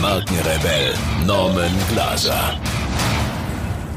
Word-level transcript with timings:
Markenrebell 0.00 0.94
Norman 1.26 1.70
Glaser. 1.92 2.58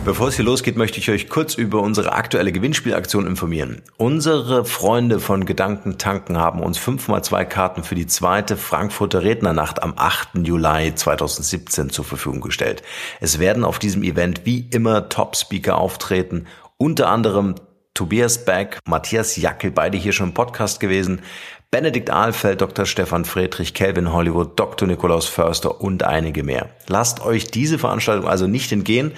Bevor 0.03 0.27
es 0.27 0.35
hier 0.35 0.43
losgeht, 0.43 0.75
möchte 0.75 0.99
ich 0.99 1.09
euch 1.09 1.29
kurz 1.29 1.55
über 1.55 1.81
unsere 1.81 2.11
aktuelle 2.11 2.51
Gewinnspielaktion 2.51 3.25
informieren. 3.25 3.81
Unsere 3.95 4.65
Freunde 4.65 5.21
von 5.21 5.45
Gedanken 5.45 5.97
tanken 5.97 6.37
haben 6.37 6.61
uns 6.61 6.77
5x2 6.77 7.45
Karten 7.45 7.83
für 7.83 7.95
die 7.95 8.07
zweite 8.07 8.57
Frankfurter 8.57 9.23
Rednernacht 9.23 9.81
am 9.81 9.93
8. 9.95 10.39
Juli 10.45 10.93
2017 10.93 11.89
zur 11.89 12.03
Verfügung 12.03 12.41
gestellt. 12.41 12.83
Es 13.21 13.39
werden 13.39 13.63
auf 13.63 13.79
diesem 13.79 14.03
Event 14.03 14.41
wie 14.45 14.67
immer 14.71 15.07
Top-Speaker 15.07 15.77
auftreten, 15.77 16.47
unter 16.77 17.07
anderem 17.07 17.55
Tobias 17.93 18.43
Beck, 18.43 18.79
Matthias 18.87 19.35
Jackel, 19.35 19.71
beide 19.71 19.97
hier 19.97 20.13
schon 20.13 20.29
im 20.29 20.33
Podcast 20.33 20.79
gewesen, 20.79 21.21
Benedikt 21.69 22.09
Ahlfeld, 22.09 22.61
Dr. 22.61 22.85
Stefan 22.85 23.25
Friedrich, 23.25 23.73
Kelvin 23.73 24.13
Hollywood, 24.13 24.59
Dr. 24.59 24.87
Nikolaus 24.87 25.25
Förster 25.25 25.81
und 25.81 26.03
einige 26.03 26.43
mehr. 26.43 26.69
Lasst 26.87 27.25
euch 27.25 27.45
diese 27.45 27.79
Veranstaltung 27.79 28.27
also 28.27 28.47
nicht 28.47 28.71
entgehen. 28.71 29.13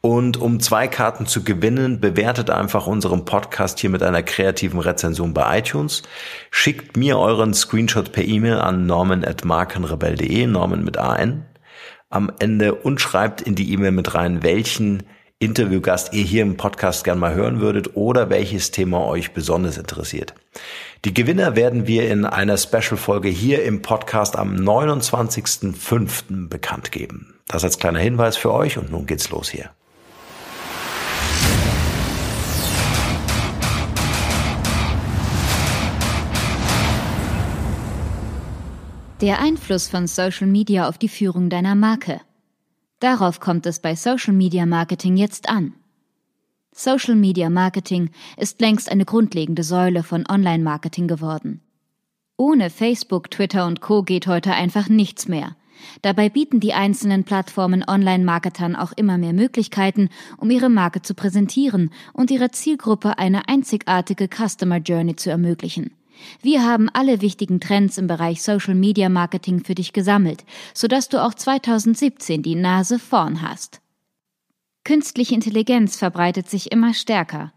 Und 0.00 0.36
um 0.36 0.60
zwei 0.60 0.86
Karten 0.86 1.26
zu 1.26 1.42
gewinnen, 1.42 2.00
bewertet 2.00 2.50
einfach 2.50 2.86
unseren 2.86 3.24
Podcast 3.24 3.80
hier 3.80 3.90
mit 3.90 4.02
einer 4.02 4.22
kreativen 4.22 4.78
Rezension 4.80 5.34
bei 5.34 5.58
iTunes. 5.58 6.02
Schickt 6.50 6.96
mir 6.96 7.18
euren 7.18 7.52
Screenshot 7.52 8.12
per 8.12 8.24
E-Mail 8.24 8.58
an 8.58 8.86
norman.markenrebell.de, 8.86 10.46
Norman 10.46 10.84
mit 10.84 10.98
AN 10.98 11.46
am 12.10 12.32
Ende 12.38 12.74
und 12.74 13.00
schreibt 13.00 13.42
in 13.42 13.54
die 13.54 13.72
E-Mail 13.72 13.92
mit 13.92 14.14
rein, 14.14 14.42
welchen 14.42 15.02
Interviewgast 15.40 16.12
ihr 16.14 16.24
hier 16.24 16.42
im 16.42 16.56
Podcast 16.56 17.04
gern 17.04 17.20
mal 17.20 17.32
hören 17.32 17.60
würdet 17.60 17.94
oder 17.94 18.28
welches 18.28 18.72
Thema 18.72 19.06
euch 19.06 19.34
besonders 19.34 19.78
interessiert. 19.78 20.34
Die 21.04 21.14
Gewinner 21.14 21.54
werden 21.54 21.86
wir 21.86 22.10
in 22.10 22.24
einer 22.24 22.56
Special-Folge 22.56 23.28
hier 23.28 23.62
im 23.62 23.80
Podcast 23.80 24.34
am 24.34 24.56
29.05. 24.56 26.48
bekannt 26.48 26.90
geben. 26.90 27.38
Das 27.46 27.62
als 27.62 27.78
kleiner 27.78 28.00
Hinweis 28.00 28.36
für 28.36 28.52
euch 28.52 28.78
und 28.78 28.90
nun 28.90 29.06
geht's 29.06 29.30
los 29.30 29.48
hier. 29.48 29.70
Der 39.20 39.40
Einfluss 39.40 39.86
von 39.86 40.08
Social 40.08 40.48
Media 40.48 40.88
auf 40.88 40.98
die 40.98 41.08
Führung 41.08 41.48
deiner 41.48 41.76
Marke. 41.76 42.20
Darauf 43.00 43.38
kommt 43.38 43.64
es 43.66 43.78
bei 43.78 43.94
Social 43.94 44.34
Media 44.34 44.66
Marketing 44.66 45.16
jetzt 45.16 45.48
an. 45.48 45.74
Social 46.72 47.14
Media 47.14 47.48
Marketing 47.50 48.10
ist 48.36 48.60
längst 48.60 48.90
eine 48.90 49.04
grundlegende 49.04 49.62
Säule 49.62 50.02
von 50.02 50.24
Online-Marketing 50.28 51.08
geworden. 51.08 51.60
Ohne 52.36 52.70
Facebook, 52.70 53.30
Twitter 53.30 53.66
und 53.66 53.80
Co 53.80 54.02
geht 54.02 54.26
heute 54.26 54.52
einfach 54.52 54.88
nichts 54.88 55.28
mehr. 55.28 55.56
Dabei 56.02 56.28
bieten 56.28 56.60
die 56.60 56.74
einzelnen 56.74 57.24
Plattformen 57.24 57.84
Online-Marketern 57.86 58.74
auch 58.76 58.92
immer 58.92 59.16
mehr 59.16 59.32
Möglichkeiten, 59.32 60.08
um 60.36 60.50
ihre 60.50 60.68
Marke 60.68 61.02
zu 61.02 61.14
präsentieren 61.14 61.90
und 62.12 62.30
ihrer 62.30 62.50
Zielgruppe 62.50 63.18
eine 63.18 63.48
einzigartige 63.48 64.28
Customer 64.28 64.78
Journey 64.78 65.16
zu 65.16 65.30
ermöglichen. 65.30 65.92
Wir 66.42 66.64
haben 66.64 66.88
alle 66.92 67.20
wichtigen 67.20 67.60
Trends 67.60 67.98
im 67.98 68.06
Bereich 68.06 68.42
Social 68.42 68.74
Media 68.74 69.08
Marketing 69.08 69.64
für 69.64 69.74
dich 69.74 69.92
gesammelt, 69.92 70.44
sodass 70.74 71.08
du 71.08 71.22
auch 71.22 71.34
2017 71.34 72.42
die 72.42 72.54
Nase 72.54 72.98
vorn 72.98 73.42
hast. 73.42 73.80
Künstliche 74.84 75.34
Intelligenz 75.34 75.96
verbreitet 75.96 76.48
sich 76.48 76.72
immer 76.72 76.94
stärker. 76.94 77.52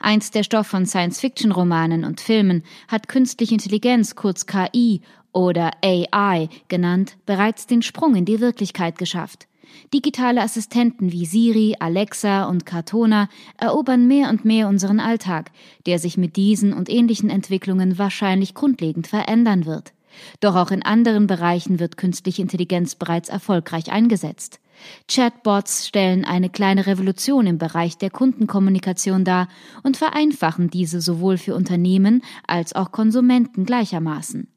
Einst 0.00 0.34
der 0.34 0.42
Stoff 0.42 0.66
von 0.66 0.86
Science-Fiction-Romanen 0.86 2.04
und 2.04 2.20
Filmen 2.20 2.62
hat 2.88 3.08
künstliche 3.08 3.54
Intelligenz, 3.54 4.14
kurz 4.14 4.46
KI 4.46 5.02
oder 5.32 5.72
AI 5.82 6.48
genannt, 6.68 7.16
bereits 7.26 7.66
den 7.66 7.82
Sprung 7.82 8.14
in 8.14 8.24
die 8.24 8.40
Wirklichkeit 8.40 8.98
geschafft. 8.98 9.48
Digitale 9.92 10.42
Assistenten 10.42 11.12
wie 11.12 11.26
Siri, 11.26 11.76
Alexa 11.78 12.44
und 12.44 12.66
Cartona 12.66 13.28
erobern 13.58 14.06
mehr 14.06 14.28
und 14.30 14.44
mehr 14.44 14.68
unseren 14.68 15.00
Alltag, 15.00 15.50
der 15.86 15.98
sich 15.98 16.16
mit 16.16 16.36
diesen 16.36 16.72
und 16.72 16.88
ähnlichen 16.88 17.30
Entwicklungen 17.30 17.98
wahrscheinlich 17.98 18.54
grundlegend 18.54 19.06
verändern 19.06 19.66
wird. 19.66 19.92
Doch 20.40 20.54
auch 20.54 20.70
in 20.70 20.82
anderen 20.82 21.26
Bereichen 21.26 21.80
wird 21.80 21.96
künstliche 21.96 22.42
Intelligenz 22.42 22.94
bereits 22.94 23.28
erfolgreich 23.28 23.90
eingesetzt. 23.90 24.60
Chatbots 25.08 25.86
stellen 25.86 26.24
eine 26.24 26.50
kleine 26.50 26.86
Revolution 26.86 27.46
im 27.46 27.58
Bereich 27.58 27.96
der 27.96 28.10
Kundenkommunikation 28.10 29.24
dar 29.24 29.48
und 29.82 29.96
vereinfachen 29.96 30.68
diese 30.68 31.00
sowohl 31.00 31.38
für 31.38 31.54
Unternehmen 31.54 32.22
als 32.46 32.74
auch 32.74 32.92
Konsumenten 32.92 33.64
gleichermaßen. 33.64 34.48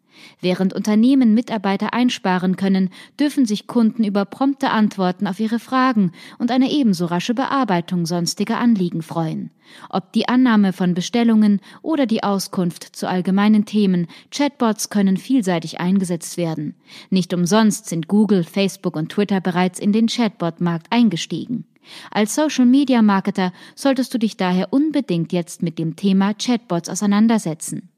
Während 0.41 0.73
Unternehmen 0.73 1.33
Mitarbeiter 1.33 1.93
einsparen 1.93 2.55
können, 2.55 2.89
dürfen 3.19 3.45
sich 3.45 3.67
Kunden 3.67 4.03
über 4.03 4.25
prompte 4.25 4.69
Antworten 4.69 5.27
auf 5.27 5.39
ihre 5.39 5.59
Fragen 5.59 6.11
und 6.37 6.51
eine 6.51 6.71
ebenso 6.71 7.05
rasche 7.05 7.33
Bearbeitung 7.33 8.05
sonstiger 8.05 8.59
Anliegen 8.59 9.01
freuen. 9.01 9.51
Ob 9.89 10.13
die 10.13 10.27
Annahme 10.27 10.73
von 10.73 10.93
Bestellungen 10.93 11.59
oder 11.81 12.05
die 12.05 12.23
Auskunft 12.23 12.83
zu 12.95 13.07
allgemeinen 13.07 13.65
Themen, 13.65 14.07
Chatbots 14.31 14.89
können 14.89 15.17
vielseitig 15.17 15.79
eingesetzt 15.79 16.37
werden. 16.37 16.75
Nicht 17.09 17.33
umsonst 17.33 17.87
sind 17.87 18.07
Google, 18.07 18.43
Facebook 18.43 18.95
und 18.95 19.09
Twitter 19.09 19.41
bereits 19.41 19.79
in 19.79 19.91
den 19.91 20.07
Chatbot-Markt 20.07 20.87
eingestiegen. 20.91 21.65
Als 22.11 22.35
Social-Media-Marketer 22.35 23.53
solltest 23.75 24.13
du 24.13 24.17
dich 24.17 24.37
daher 24.37 24.73
unbedingt 24.73 25.33
jetzt 25.33 25.63
mit 25.63 25.79
dem 25.79 25.95
Thema 25.95 26.33
Chatbots 26.33 26.89
auseinandersetzen. 26.89 27.89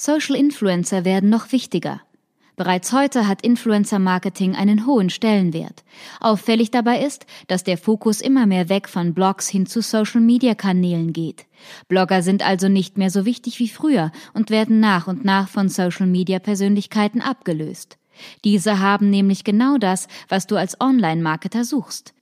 Social 0.00 0.36
Influencer 0.36 1.04
werden 1.04 1.28
noch 1.28 1.50
wichtiger. 1.50 2.00
Bereits 2.54 2.92
heute 2.92 3.26
hat 3.26 3.42
Influencer 3.42 3.98
Marketing 3.98 4.54
einen 4.54 4.86
hohen 4.86 5.10
Stellenwert. 5.10 5.82
Auffällig 6.20 6.70
dabei 6.70 7.04
ist, 7.04 7.26
dass 7.48 7.64
der 7.64 7.76
Fokus 7.76 8.20
immer 8.20 8.46
mehr 8.46 8.68
weg 8.68 8.88
von 8.88 9.12
Blogs 9.12 9.48
hin 9.48 9.66
zu 9.66 9.82
Social 9.82 10.20
Media 10.20 10.54
Kanälen 10.54 11.12
geht. 11.12 11.46
Blogger 11.88 12.22
sind 12.22 12.46
also 12.46 12.68
nicht 12.68 12.96
mehr 12.96 13.10
so 13.10 13.24
wichtig 13.24 13.58
wie 13.58 13.66
früher 13.68 14.12
und 14.34 14.50
werden 14.50 14.78
nach 14.78 15.08
und 15.08 15.24
nach 15.24 15.48
von 15.48 15.68
Social 15.68 16.06
Media 16.06 16.38
Persönlichkeiten 16.38 17.20
abgelöst. 17.20 17.98
Diese 18.44 18.78
haben 18.78 19.10
nämlich 19.10 19.42
genau 19.42 19.78
das, 19.78 20.06
was 20.28 20.46
du 20.46 20.54
als 20.54 20.80
Online-Marketer 20.80 21.64
suchst. 21.64 22.14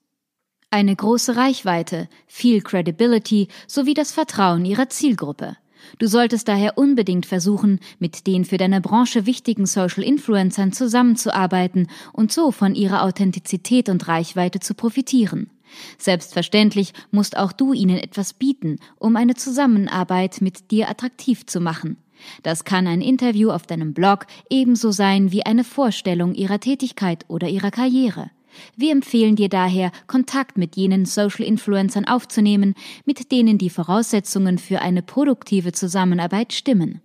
Eine 0.71 0.97
große 0.97 1.37
Reichweite, 1.37 2.09
viel 2.27 2.63
Credibility 2.63 3.49
sowie 3.67 3.93
das 3.93 4.13
Vertrauen 4.13 4.65
ihrer 4.65 4.89
Zielgruppe. 4.89 5.59
Du 5.99 6.07
solltest 6.07 6.49
daher 6.49 6.79
unbedingt 6.79 7.27
versuchen, 7.27 7.81
mit 7.99 8.27
den 8.27 8.45
für 8.45 8.57
deine 8.57 8.81
Branche 8.81 9.27
wichtigen 9.27 9.67
Social 9.67 10.03
Influencern 10.03 10.73
zusammenzuarbeiten 10.73 11.89
und 12.13 12.33
so 12.33 12.51
von 12.51 12.75
ihrer 12.75 13.03
Authentizität 13.03 13.89
und 13.89 14.09
Reichweite 14.09 14.61
zu 14.61 14.75
profitieren. 14.75 15.51
Selbstverständlich 15.99 16.93
musst 17.11 17.37
auch 17.37 17.53
du 17.53 17.73
ihnen 17.73 17.99
etwas 17.99 18.33
bieten, 18.33 18.79
um 18.99 19.17
eine 19.17 19.35
Zusammenarbeit 19.35 20.41
mit 20.41 20.71
dir 20.71 20.89
attraktiv 20.89 21.47
zu 21.47 21.61
machen. 21.61 21.97
Das 22.43 22.65
kann 22.65 22.87
ein 22.87 23.01
Interview 23.01 23.51
auf 23.51 23.67
deinem 23.67 23.93
Blog 23.93 24.27
ebenso 24.49 24.91
sein 24.91 25.33
wie 25.33 25.45
eine 25.45 25.65
Vorstellung 25.65 26.35
ihrer 26.35 26.61
Tätigkeit 26.61 27.25
oder 27.29 27.49
ihrer 27.49 27.71
Karriere. 27.71 28.31
Wir 28.77 28.93
empfehlen 28.93 29.37
dir 29.37 29.49
daher, 29.49 29.93
Kontakt 30.07 30.59
mit 30.59 30.77
jenen 30.77 31.05
Social 31.07 31.45
Influencern 31.45 32.07
aufzunehmen, 32.07 32.75
mit 33.05 33.33
denen 33.33 33.59
die 33.59 33.71
Voraussetzungen 33.71 34.59
für 34.59 34.81
eine 34.81 35.03
produktive 35.03 35.73
Zusammenarbeit 35.73 36.53
stimmen. 36.53 37.01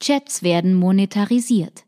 Chats 0.00 0.42
werden 0.42 0.74
monetarisiert. 0.74 1.84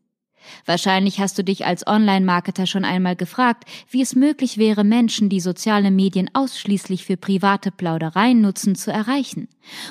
Wahrscheinlich 0.66 1.20
hast 1.20 1.38
du 1.38 1.44
dich 1.44 1.66
als 1.66 1.86
Online-Marketer 1.86 2.66
schon 2.66 2.84
einmal 2.84 3.16
gefragt, 3.16 3.64
wie 3.90 4.02
es 4.02 4.14
möglich 4.14 4.58
wäre, 4.58 4.84
Menschen, 4.84 5.28
die 5.28 5.40
soziale 5.40 5.90
Medien 5.90 6.30
ausschließlich 6.32 7.04
für 7.04 7.16
private 7.16 7.70
Plaudereien 7.70 8.40
nutzen, 8.40 8.74
zu 8.74 8.92
erreichen. 8.92 9.48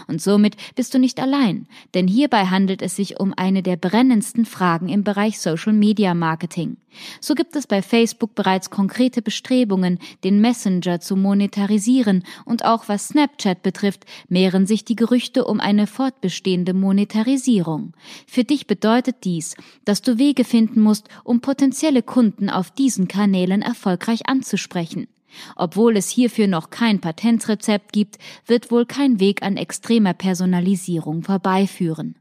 Und 0.07 0.21
somit 0.21 0.55
bist 0.75 0.93
du 0.93 0.99
nicht 0.99 1.19
allein, 1.19 1.67
denn 1.93 2.07
hierbei 2.07 2.45
handelt 2.45 2.81
es 2.81 2.95
sich 2.95 3.19
um 3.19 3.33
eine 3.35 3.63
der 3.63 3.77
brennendsten 3.77 4.45
Fragen 4.45 4.89
im 4.89 5.03
Bereich 5.03 5.39
Social 5.39 5.73
Media 5.73 6.13
Marketing. 6.13 6.77
So 7.19 7.35
gibt 7.35 7.55
es 7.55 7.67
bei 7.67 7.81
Facebook 7.81 8.35
bereits 8.35 8.69
konkrete 8.69 9.21
Bestrebungen, 9.21 9.99
den 10.23 10.41
Messenger 10.41 10.99
zu 10.99 11.15
monetarisieren 11.15 12.23
und 12.45 12.65
auch 12.65 12.87
was 12.87 13.09
Snapchat 13.09 13.63
betrifft, 13.63 14.05
mehren 14.27 14.65
sich 14.65 14.85
die 14.85 14.95
Gerüchte 14.95 15.45
um 15.45 15.59
eine 15.59 15.87
fortbestehende 15.87 16.73
Monetarisierung. 16.73 17.93
Für 18.27 18.43
dich 18.43 18.67
bedeutet 18.67 19.23
dies, 19.23 19.55
dass 19.85 20.01
du 20.01 20.17
Wege 20.17 20.43
finden 20.43 20.81
musst, 20.81 21.07
um 21.23 21.41
potenzielle 21.41 22.03
Kunden 22.03 22.49
auf 22.49 22.71
diesen 22.71 23.07
Kanälen 23.07 23.61
erfolgreich 23.61 24.27
anzusprechen. 24.27 25.07
Obwohl 25.55 25.95
es 25.95 26.09
hierfür 26.09 26.47
noch 26.47 26.69
kein 26.69 26.99
Patentrezept 26.99 27.93
gibt, 27.93 28.17
wird 28.45 28.71
wohl 28.71 28.85
kein 28.85 29.19
Weg 29.19 29.43
an 29.43 29.57
extremer 29.57 30.13
Personalisierung 30.13 31.23
vorbeiführen. 31.23 32.15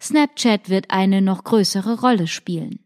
Snapchat 0.00 0.68
wird 0.68 0.90
eine 0.90 1.22
noch 1.22 1.44
größere 1.44 2.00
Rolle 2.00 2.26
spielen. 2.26 2.80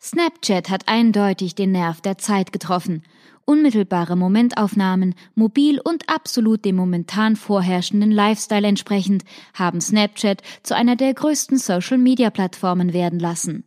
Snapchat 0.00 0.68
hat 0.70 0.88
eindeutig 0.88 1.54
den 1.54 1.72
Nerv 1.72 2.00
der 2.00 2.18
Zeit 2.18 2.52
getroffen. 2.52 3.02
Unmittelbare 3.44 4.16
Momentaufnahmen, 4.16 5.14
mobil 5.34 5.80
und 5.80 6.08
absolut 6.08 6.64
dem 6.64 6.76
momentan 6.76 7.36
vorherrschenden 7.36 8.10
Lifestyle 8.10 8.66
entsprechend, 8.66 9.24
haben 9.54 9.80
Snapchat 9.80 10.42
zu 10.62 10.74
einer 10.74 10.96
der 10.96 11.14
größten 11.14 11.58
Social-Media-Plattformen 11.58 12.92
werden 12.92 13.20
lassen. 13.20 13.64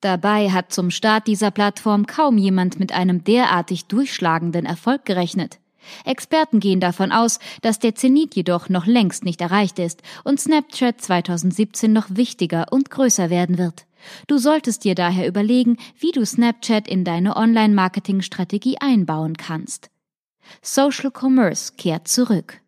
Dabei 0.00 0.50
hat 0.50 0.72
zum 0.72 0.90
Start 0.90 1.26
dieser 1.26 1.50
Plattform 1.50 2.06
kaum 2.06 2.36
jemand 2.36 2.78
mit 2.78 2.92
einem 2.92 3.24
derartig 3.24 3.86
durchschlagenden 3.86 4.66
Erfolg 4.66 5.04
gerechnet. 5.04 5.58
Experten 6.04 6.60
gehen 6.60 6.80
davon 6.80 7.12
aus, 7.12 7.38
dass 7.62 7.78
der 7.78 7.94
Zenit 7.94 8.34
jedoch 8.34 8.68
noch 8.68 8.86
längst 8.86 9.24
nicht 9.24 9.40
erreicht 9.40 9.78
ist 9.78 10.02
und 10.24 10.40
Snapchat 10.40 11.00
2017 11.00 11.92
noch 11.92 12.06
wichtiger 12.10 12.66
und 12.70 12.90
größer 12.90 13.30
werden 13.30 13.56
wird. 13.56 13.86
Du 14.26 14.38
solltest 14.38 14.84
dir 14.84 14.94
daher 14.94 15.26
überlegen, 15.26 15.76
wie 15.98 16.12
du 16.12 16.24
Snapchat 16.24 16.88
in 16.88 17.04
deine 17.04 17.36
Online-Marketing-Strategie 17.36 18.78
einbauen 18.80 19.36
kannst. 19.36 19.90
Social 20.62 21.10
Commerce 21.10 21.72
kehrt 21.76 22.08
zurück. 22.08 22.60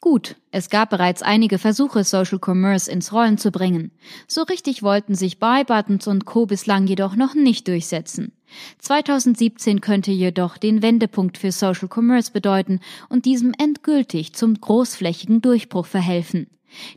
Gut, 0.00 0.36
es 0.52 0.70
gab 0.70 0.90
bereits 0.90 1.22
einige 1.22 1.58
Versuche, 1.58 2.04
Social 2.04 2.38
Commerce 2.38 2.88
ins 2.88 3.12
Rollen 3.12 3.38
zu 3.38 3.50
bringen. 3.50 3.90
So 4.28 4.42
richtig 4.42 4.82
wollten 4.82 5.14
sich 5.14 5.40
Buy 5.40 5.64
Buttons 5.64 6.06
und 6.06 6.26
Co. 6.26 6.46
bislang 6.46 6.86
jedoch 6.86 7.16
noch 7.16 7.34
nicht 7.34 7.66
durchsetzen. 7.66 8.32
2017 8.78 9.80
könnte 9.80 10.12
jedoch 10.12 10.58
den 10.58 10.82
Wendepunkt 10.82 11.38
für 11.38 11.50
Social 11.50 11.88
Commerce 11.92 12.30
bedeuten 12.30 12.80
und 13.08 13.24
diesem 13.24 13.52
endgültig 13.58 14.34
zum 14.34 14.60
großflächigen 14.60 15.42
Durchbruch 15.42 15.86
verhelfen. 15.86 16.46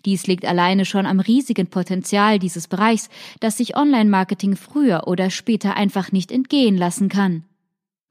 Dies 0.06 0.28
liegt 0.28 0.46
alleine 0.46 0.86
schon 0.86 1.06
am 1.06 1.20
riesigen 1.20 1.68
Potenzial 1.68 2.40
dieses 2.40 2.68
Bereichs, 2.68 3.10
das 3.40 3.58
sich 3.58 3.76
Online-Marketing 3.76 4.56
früher 4.56 5.08
oder 5.08 5.30
später 5.30 5.76
einfach 5.76 6.12
nicht 6.12 6.31
entgehen 6.31 6.78
lassen 6.78 7.10
kann. 7.10 7.44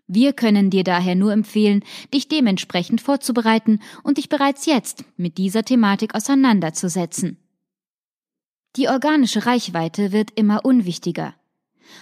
Wir 0.07 0.33
können 0.33 0.71
dir 0.71 0.85
daher 0.85 1.15
nur 1.15 1.33
empfehlen, 1.33 1.85
dich 2.15 2.29
dementsprechend 2.29 3.03
vorzubereiten 3.03 3.81
und 4.03 4.17
dich 4.17 4.31
bereits 4.31 4.65
jetzt 4.65 5.05
mit 5.19 5.37
dieser 5.37 5.65
Thematik 5.65 6.15
auseinanderzusetzen. 6.15 7.37
Die 8.77 8.89
organische 8.89 9.45
Reichweite 9.45 10.13
wird 10.13 10.31
immer 10.35 10.65
unwichtiger. 10.65 11.35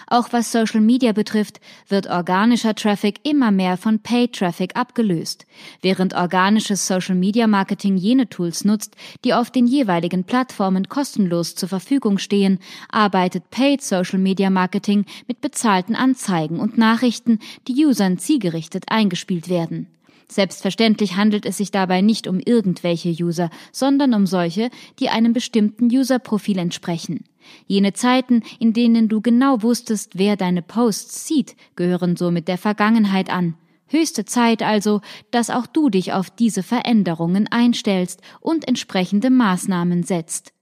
Auch 0.09 0.33
was 0.33 0.53
Social 0.53 0.81
Media 0.81 1.13
betrifft, 1.13 1.61
wird 1.89 2.09
organischer 2.09 2.75
Traffic 2.75 3.21
immer 3.25 3.51
mehr 3.51 3.77
von 3.77 3.99
Paid 3.99 4.35
Traffic 4.35 4.77
abgelöst. 4.77 5.47
Während 5.83 6.15
organisches 6.15 6.87
Social 6.87 7.15
Media 7.15 7.47
Marketing 7.47 7.97
jene 7.97 8.29
Tools 8.29 8.65
nutzt, 8.65 8.97
die 9.25 9.35
auf 9.35 9.51
den 9.51 9.67
jeweiligen 9.67 10.25
Plattformen 10.25 10.89
kostenlos 10.89 11.55
zur 11.55 11.69
Verfügung 11.69 12.19
stehen, 12.19 12.59
arbeitet 12.91 13.51
Paid 13.51 13.83
Social 13.83 14.19
Media 14.19 14.51
Marketing 14.51 15.07
mit 15.27 15.41
bezahlten 15.41 15.97
Anzeigen 15.97 16.61
und 16.61 16.79
Nachrichten, 16.79 17.41
die 17.67 17.85
Usern 17.85 18.19
zielgerichtet 18.19 18.85
eingespielt 18.89 19.49
werden. 19.49 19.89
Selbstverständlich 20.29 21.17
handelt 21.17 21.47
es 21.47 21.57
sich 21.57 21.71
dabei 21.71 22.01
nicht 22.01 22.27
um 22.27 22.41
irgendwelche 22.41 23.11
User, 23.11 23.51
sondern 23.71 24.13
um 24.13 24.27
solche, 24.27 24.71
die 24.99 25.09
einem 25.09 25.33
bestimmten 25.33 25.87
User-Profil 25.87 26.59
entsprechen. 26.59 27.25
Jene 27.67 27.93
Zeiten, 27.93 28.43
in 28.59 28.73
denen 28.73 29.09
du 29.09 29.21
genau 29.21 29.63
wusstest, 29.63 30.19
wer 30.19 30.37
deine 30.37 30.63
Posts 30.63 31.27
sieht, 31.27 31.57
gehören 31.77 32.17
somit 32.17 32.49
der 32.49 32.59
Vergangenheit 32.59 33.31
an. 33.31 33.55
Höchste 33.89 34.25
Zeit 34.25 34.63
also, 34.63 35.01
dass 35.31 35.51
auch 35.51 35.67
du 35.67 35.91
dich 35.91 36.13
auf 36.13 36.31
diese 36.31 36.63
Veränderungen 36.63 37.47
einstellst 37.49 38.21
und 38.41 38.67
entsprechende 38.67 39.31
Maßnahmen 39.31 40.03
setzt. 40.03 40.53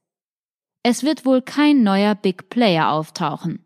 Es 0.83 1.03
wird 1.03 1.25
wohl 1.25 1.41
kein 1.41 1.83
neuer 1.83 2.15
Big 2.15 2.51
Player 2.51 2.91
auftauchen. 2.91 3.65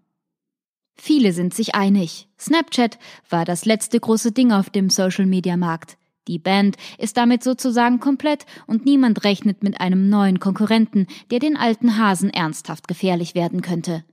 Viele 0.95 1.33
sind 1.33 1.55
sich 1.55 1.75
einig. 1.75 2.29
Snapchat 2.39 2.99
war 3.29 3.45
das 3.45 3.65
letzte 3.65 3.99
große 3.99 4.33
Ding 4.33 4.53
auf 4.53 4.71
dem 4.71 4.91
Social 4.91 5.27
Media 5.27 5.57
Markt. 5.57 5.97
Die 6.29 6.39
Band 6.39 6.77
ist 6.99 7.17
damit 7.17 7.43
sozusagen 7.43 7.99
komplett 7.99 8.47
und 8.67 8.85
niemand 8.85 9.25
rechnet 9.25 9.63
mit 9.63 9.81
einem 9.81 10.09
neuen 10.09 10.39
Konkurrenten, 10.39 11.07
der 11.31 11.39
den 11.39 11.57
alten 11.57 11.99
Hasen 11.99 12.31
ernsthaft 12.31 12.87
gefährlich 12.87 13.35
werden 13.35 13.63
könnte. 13.63 14.05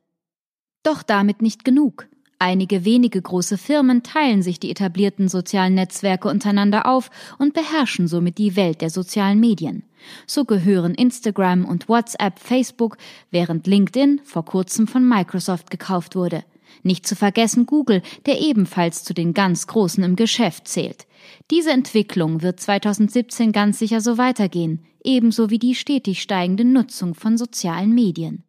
Doch 0.82 1.04
damit 1.04 1.42
nicht 1.42 1.66
genug. 1.66 2.08
Einige 2.40 2.84
wenige 2.86 3.22
große 3.22 3.58
Firmen 3.58 4.04
teilen 4.04 4.42
sich 4.42 4.60
die 4.60 4.70
etablierten 4.70 5.30
sozialen 5.30 5.74
Netzwerke 5.74 6.28
untereinander 6.28 6.86
auf 6.86 7.10
und 7.38 7.54
beherrschen 7.54 8.08
somit 8.08 8.38
die 8.38 8.56
Welt 8.56 8.82
der 8.82 8.90
sozialen 8.90 9.40
Medien. 9.40 9.84
So 10.28 10.46
gehören 10.46 10.96
Instagram 10.96 11.66
und 11.66 11.88
WhatsApp 11.90 12.40
Facebook, 12.40 12.98
während 13.32 13.68
LinkedIn 13.68 14.22
vor 14.24 14.46
kurzem 14.46 14.88
von 14.88 15.08
Microsoft 15.08 15.72
gekauft 15.72 16.16
wurde. 16.16 16.44
Nicht 16.84 17.08
zu 17.08 17.16
vergessen 17.16 17.66
Google, 17.66 18.02
der 18.26 18.40
ebenfalls 18.40 19.04
zu 19.04 19.14
den 19.14 19.34
ganz 19.34 19.68
Großen 19.68 20.04
im 20.04 20.16
Geschäft 20.16 20.68
zählt. 20.68 21.08
Diese 21.52 21.72
Entwicklung 21.72 22.42
wird 22.42 22.60
2017 22.60 23.52
ganz 23.52 23.80
sicher 23.80 24.02
so 24.02 24.18
weitergehen, 24.18 24.86
ebenso 25.04 25.50
wie 25.50 25.60
die 25.60 25.76
stetig 25.76 26.22
steigende 26.22 26.66
Nutzung 26.66 27.16
von 27.16 27.38
sozialen 27.38 27.94
Medien. 27.94 28.44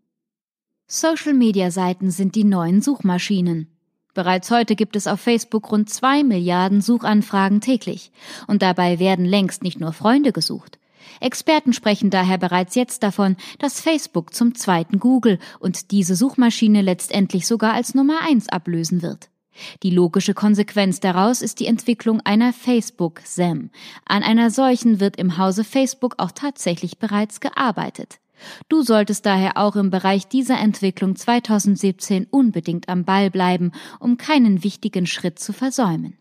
Social-Media-Seiten 0.87 2.11
sind 2.11 2.35
die 2.35 2.45
neuen 2.45 2.81
Suchmaschinen. 2.81 3.69
Bereits 4.15 4.51
heute 4.51 4.77
gibt 4.77 4.97
es 4.97 5.07
auf 5.07 5.21
Facebook 5.21 5.71
rund 5.71 5.91
zwei 5.91 6.23
Milliarden 6.23 6.81
Suchanfragen 6.81 7.61
täglich, 7.61 8.13
und 8.47 8.63
dabei 8.63 8.99
werden 8.99 9.27
längst 9.27 9.63
nicht 9.63 9.79
nur 9.79 9.93
Freunde 9.93 10.33
gesucht. 10.33 10.79
Experten 11.21 11.73
sprechen 11.73 12.11
daher 12.11 12.39
bereits 12.39 12.75
jetzt 12.75 13.03
davon, 13.03 13.37
dass 13.59 13.81
Facebook 13.81 14.35
zum 14.35 14.55
zweiten 14.55 14.99
Google 14.99 15.39
und 15.61 15.91
diese 15.91 16.17
Suchmaschine 16.17 16.83
letztendlich 16.83 17.47
sogar 17.47 17.73
als 17.73 17.95
Nummer 17.95 18.21
eins 18.23 18.49
ablösen 18.49 19.03
wird. 19.03 19.31
Die 19.83 19.91
logische 19.91 20.35
Konsequenz 20.35 21.01
daraus 21.01 21.43
ist 21.43 21.61
die 21.61 21.67
Entwicklung 21.67 22.21
einer 22.21 22.53
Facebook-SEM. 22.53 23.71
An 24.05 24.23
einer 24.23 24.51
solchen 24.51 25.01
wird 25.01 25.17
im 25.17 25.39
Hause 25.39 25.65
Facebook 25.65 26.15
auch 26.19 26.33
tatsächlich 26.33 26.99
bereits 26.99 27.41
gearbeitet. 27.41 28.19
Du 28.69 28.83
solltest 28.83 29.25
daher 29.25 29.57
auch 29.57 29.77
im 29.77 29.91
Bereich 29.91 30.29
dieser 30.29 30.59
Entwicklung 30.59 31.17
2017 31.17 32.27
unbedingt 32.31 32.89
am 32.89 33.05
Ball 33.05 33.31
bleiben, 33.31 33.73
um 33.99 34.19
keinen 34.19 34.63
wichtigen 34.63 35.07
Schritt 35.07 35.39
zu 35.39 35.55
versäumen. 35.55 36.19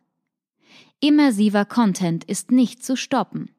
Immersiver 1.01 1.65
Content 1.65 2.23
ist 2.23 2.51
nicht 2.51 2.83
zu 2.83 2.95
stoppen. 2.95 3.54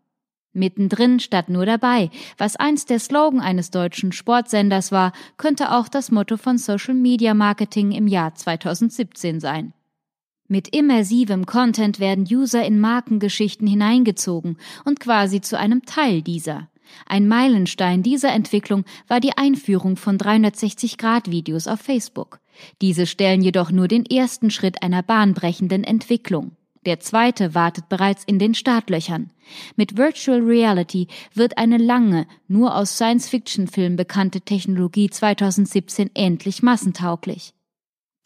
Mittendrin 0.57 1.21
statt 1.21 1.49
nur 1.49 1.67
dabei. 1.67 2.11
Was 2.39 2.57
einst 2.57 2.91
der 2.91 2.99
Slogan 2.99 3.41
eines 3.41 3.71
deutschen 3.71 4.13
Sportsenders 4.13 4.91
war, 4.91 5.13
könnte 5.37 5.73
auch 5.73 5.89
das 5.89 6.11
Motto 6.11 6.37
von 6.37 6.59
Social 6.59 6.95
Media 6.95 7.35
Marketing 7.35 7.93
im 7.93 8.09
Jahr 8.09 8.35
2017 8.35 9.39
sein. 9.39 9.73
Mit 10.49 10.75
immersivem 10.75 11.45
Content 11.47 11.99
werden 11.99 12.27
User 12.31 12.65
in 12.65 12.81
Markengeschichten 12.81 13.67
hineingezogen 13.67 14.59
und 14.85 15.01
quasi 15.01 15.41
zu 15.41 15.59
einem 15.59 15.85
Teil 15.85 16.23
dieser. 16.23 16.69
Ein 17.05 17.27
Meilenstein 17.27 18.03
dieser 18.03 18.33
Entwicklung 18.33 18.85
war 19.09 19.21
die 19.21 19.37
Einführung 19.37 19.97
von 19.97 20.19
360-Grad-Videos 20.19 21.67
auf 21.67 21.81
Facebook. 21.81 22.41
Diese 22.81 23.07
stellen 23.07 23.43
jedoch 23.43 23.71
nur 23.71 23.89
den 23.89 24.07
ersten 24.07 24.51
Schritt 24.51 24.83
einer 24.83 25.03
bahnbrechenden 25.03 25.85
Entwicklung. 25.85 26.53
Der 26.87 27.00
zweite 27.00 27.55
wartet 27.55 27.88
bereits 27.88 28.23
in 28.25 28.38
den 28.38 28.55
Startlöchern. 28.55 29.31
Mit 29.75 29.97
Virtual 29.97 30.40
Reality 30.40 31.09
wird 31.35 31.59
eine 31.59 31.78
lange, 31.78 32.28
nur 32.47 32.76
aus 32.76 32.95
Science-Fiction-Filmen 32.95 33.97
bekannte 33.97 34.40
Technologie 34.40 35.11
2017 35.11 36.11
endlich 36.14 36.62
massentauglich. 36.62 37.56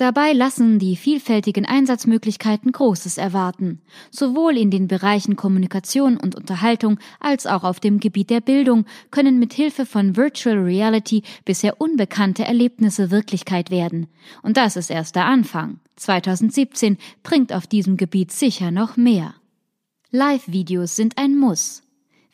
Dabei 0.00 0.32
lassen 0.32 0.78
die 0.78 0.96
vielfältigen 0.96 1.66
Einsatzmöglichkeiten 1.66 2.72
Großes 2.72 3.18
erwarten, 3.18 3.82
sowohl 4.10 4.56
in 4.56 4.70
den 4.70 4.88
Bereichen 4.88 5.36
Kommunikation 5.36 6.16
und 6.16 6.34
Unterhaltung 6.34 6.98
als 7.20 7.46
auch 7.46 7.64
auf 7.64 7.80
dem 7.80 8.00
Gebiet 8.00 8.30
der 8.30 8.40
Bildung 8.40 8.86
können 9.10 9.38
mit 9.38 9.52
Hilfe 9.52 9.84
von 9.84 10.16
Virtual 10.16 10.56
Reality 10.56 11.22
bisher 11.44 11.82
unbekannte 11.82 12.46
Erlebnisse 12.46 13.10
Wirklichkeit 13.10 13.70
werden. 13.70 14.06
Und 14.40 14.56
das 14.56 14.76
ist 14.76 14.88
erst 14.88 15.16
der 15.16 15.26
Anfang. 15.26 15.80
2017 15.96 16.96
bringt 17.22 17.52
auf 17.52 17.66
diesem 17.66 17.98
Gebiet 17.98 18.32
sicher 18.32 18.70
noch 18.70 18.96
mehr. 18.96 19.34
Live-Videos 20.12 20.96
sind 20.96 21.18
ein 21.18 21.36
Muss. 21.36 21.82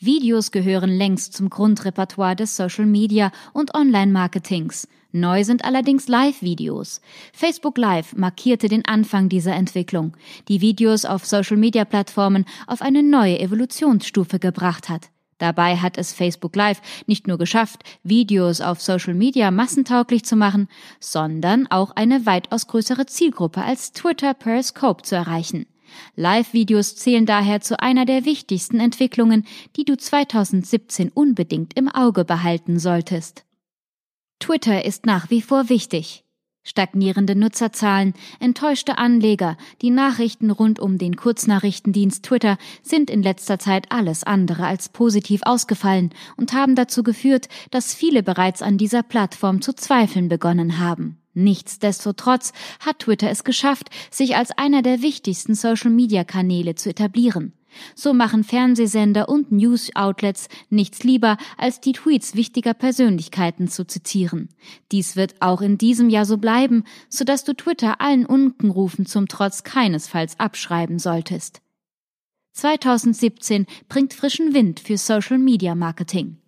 Videos 0.06 0.52
gehören 0.52 0.90
längst 0.90 1.34
zum 1.34 1.50
Grundrepertoire 1.50 2.36
des 2.36 2.56
Social 2.56 2.86
Media 2.86 3.32
und 3.52 3.74
Online-Marketings. 3.74 4.88
Neu 5.10 5.42
sind 5.42 5.64
allerdings 5.64 6.06
Live-Videos. 6.06 7.00
Facebook 7.32 7.76
Live 7.76 8.14
markierte 8.14 8.68
den 8.68 8.84
Anfang 8.84 9.28
dieser 9.28 9.54
Entwicklung, 9.54 10.16
die 10.48 10.60
Videos 10.60 11.04
auf 11.04 11.26
Social-Media-Plattformen 11.26 12.44
auf 12.68 12.82
eine 12.82 13.02
neue 13.02 13.40
Evolutionsstufe 13.40 14.38
gebracht 14.38 14.88
hat. 14.88 15.10
Dabei 15.38 15.76
hat 15.76 15.98
es 15.98 16.12
Facebook 16.12 16.54
Live 16.54 16.80
nicht 17.06 17.26
nur 17.26 17.36
geschafft, 17.36 17.82
Videos 18.02 18.60
auf 18.60 18.80
Social 18.80 19.14
Media 19.14 19.50
massentauglich 19.50 20.24
zu 20.24 20.36
machen, 20.36 20.68
sondern 21.00 21.66
auch 21.66 21.90
eine 21.96 22.26
weitaus 22.26 22.68
größere 22.68 23.06
Zielgruppe 23.06 23.62
als 23.62 23.92
Twitter 23.92 24.34
Periscope 24.34 25.02
zu 25.02 25.16
erreichen. 25.16 25.66
Live-Videos 26.16 26.96
zählen 26.96 27.26
daher 27.26 27.60
zu 27.60 27.80
einer 27.80 28.04
der 28.04 28.24
wichtigsten 28.24 28.80
Entwicklungen, 28.80 29.46
die 29.76 29.84
du 29.84 29.96
2017 29.96 31.10
unbedingt 31.10 31.76
im 31.76 31.88
Auge 31.88 32.24
behalten 32.24 32.78
solltest. 32.78 33.44
Twitter 34.38 34.84
ist 34.84 35.06
nach 35.06 35.30
wie 35.30 35.42
vor 35.42 35.68
wichtig. 35.68 36.24
Stagnierende 36.66 37.36
Nutzerzahlen, 37.36 38.12
enttäuschte 38.40 38.98
Anleger, 38.98 39.56
die 39.82 39.90
Nachrichten 39.90 40.50
rund 40.50 40.80
um 40.80 40.98
den 40.98 41.14
Kurznachrichtendienst 41.14 42.24
Twitter 42.24 42.58
sind 42.82 43.08
in 43.08 43.22
letzter 43.22 43.60
Zeit 43.60 43.92
alles 43.92 44.24
andere 44.24 44.66
als 44.66 44.88
positiv 44.88 45.42
ausgefallen 45.44 46.10
und 46.36 46.52
haben 46.54 46.74
dazu 46.74 47.04
geführt, 47.04 47.48
dass 47.70 47.94
viele 47.94 48.24
bereits 48.24 48.62
an 48.62 48.78
dieser 48.78 49.04
Plattform 49.04 49.62
zu 49.62 49.74
zweifeln 49.74 50.28
begonnen 50.28 50.80
haben. 50.80 51.18
Nichtsdestotrotz 51.36 52.54
hat 52.80 53.00
Twitter 53.00 53.28
es 53.28 53.44
geschafft, 53.44 53.90
sich 54.10 54.36
als 54.36 54.52
einer 54.56 54.80
der 54.80 55.02
wichtigsten 55.02 55.54
Social-Media-Kanäle 55.54 56.76
zu 56.76 56.88
etablieren. 56.88 57.52
So 57.94 58.14
machen 58.14 58.42
Fernsehsender 58.42 59.28
und 59.28 59.52
News-Outlets 59.52 60.48
nichts 60.70 61.04
lieber, 61.04 61.36
als 61.58 61.82
die 61.82 61.92
Tweets 61.92 62.36
wichtiger 62.36 62.72
Persönlichkeiten 62.72 63.68
zu 63.68 63.86
zitieren. 63.86 64.48
Dies 64.92 65.14
wird 65.14 65.34
auch 65.42 65.60
in 65.60 65.76
diesem 65.76 66.08
Jahr 66.08 66.24
so 66.24 66.38
bleiben, 66.38 66.84
sodass 67.10 67.44
du 67.44 67.52
Twitter 67.52 68.00
allen 68.00 68.24
Unkenrufen 68.24 69.04
zum 69.04 69.28
Trotz 69.28 69.62
keinesfalls 69.62 70.40
abschreiben 70.40 70.98
solltest. 70.98 71.60
2017 72.52 73.66
bringt 73.90 74.14
frischen 74.14 74.54
Wind 74.54 74.80
für 74.80 74.96
Social 74.96 75.36
Media 75.36 75.74
Marketing. 75.74 76.38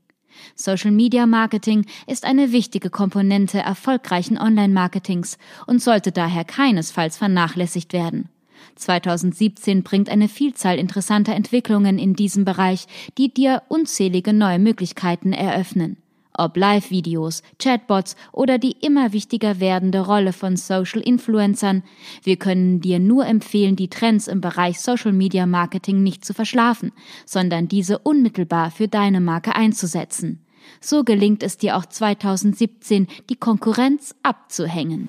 Social 0.55 0.91
Media 0.91 1.27
Marketing 1.27 1.87
ist 2.07 2.25
eine 2.25 2.53
wichtige 2.53 2.91
Komponente 2.91 3.59
erfolgreichen 3.59 4.39
Online-Marketings 4.39 5.39
und 5.67 5.83
sollte 5.83 6.13
daher 6.13 6.45
keinesfalls 6.45 7.17
vernachlässigt 7.17 7.93
werden. 7.93 8.29
2017 8.77 9.83
bringt 9.83 10.09
eine 10.09 10.29
Vielzahl 10.29 10.79
interessanter 10.79 11.35
Entwicklungen 11.35 11.99
in 11.99 12.15
diesem 12.15 12.45
Bereich, 12.45 12.87
die 13.17 13.33
dir 13.33 13.63
unzählige 13.69 14.33
neue 14.33 14.59
Möglichkeiten 14.59 15.33
eröffnen. 15.33 15.97
Ob 16.41 16.57
Live-Videos, 16.57 17.43
Chatbots 17.59 18.15
oder 18.31 18.59
die 18.59 18.77
immer 18.81 19.13
wichtiger 19.13 19.59
werdende 19.59 20.07
Rolle 20.07 20.33
von 20.33 20.57
Social 20.57 21.01
Influencern, 21.01 21.83
wir 22.23 22.37
können 22.37 22.81
dir 22.81 23.01
nur 23.01 23.27
empfehlen, 23.27 23.75
die 23.75 23.89
Trends 23.89 24.29
im 24.29 24.41
Bereich 24.41 24.79
Social 24.81 25.13
Media 25.13 25.47
Marketing 25.47 26.05
nicht 26.05 26.25
zu 26.25 26.35
verschlafen, 26.35 26.93
sondern 27.27 27.67
diese 27.67 27.99
unmittelbar 27.99 28.71
für 28.71 28.87
deine 28.87 29.21
Marke 29.21 29.57
einzusetzen. 29.57 30.39
So 30.81 31.03
gelingt 31.03 31.43
es 31.43 31.59
dir 31.59 31.77
auch 31.77 31.87
2017, 31.87 33.09
die 33.29 33.37
Konkurrenz 33.37 34.15
abzuhängen. 34.23 35.09